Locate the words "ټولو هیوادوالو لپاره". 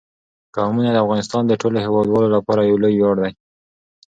1.61-2.61